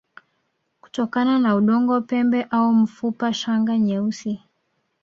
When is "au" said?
2.43-2.73